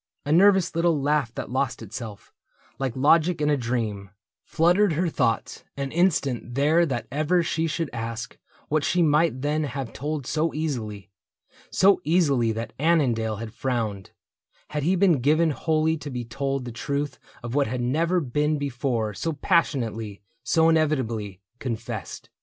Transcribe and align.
A 0.25 0.31
nervous 0.31 0.75
little 0.75 0.99
laugh 0.99 1.31
that 1.35 1.51
lost 1.51 1.83
itself, 1.83 2.33
Like 2.79 2.95
logic 2.95 3.39
in 3.39 3.51
a 3.51 3.55
dream, 3.55 4.09
fluttered 4.43 4.93
her 4.93 5.09
thoughts 5.09 5.63
An 5.77 5.91
instant 5.91 6.55
there 6.55 6.87
that 6.87 7.05
ever 7.11 7.43
she 7.43 7.67
should 7.67 7.87
ask 7.93 8.35
What 8.67 8.83
she 8.83 9.03
might 9.03 9.43
then 9.43 9.63
have 9.65 9.93
told 9.93 10.25
so 10.25 10.55
easily— 10.55 11.11
So 11.69 12.01
easily 12.03 12.51
that 12.51 12.73
Annandale 12.79 13.35
had 13.35 13.53
frowned, 13.53 14.09
Had 14.71 14.81
he 14.81 14.95
been 14.95 15.19
given 15.21 15.51
wholly 15.51 15.97
to 15.97 16.09
be 16.09 16.25
told 16.25 16.65
The 16.65 16.71
truth 16.71 17.19
of 17.43 17.53
what 17.53 17.67
had 17.67 17.79
never 17.81 18.19
been 18.19 18.57
before 18.57 19.13
So 19.13 19.33
passionately, 19.33 20.23
so 20.43 20.67
inevitably 20.67 21.41
Confessed. 21.59 22.31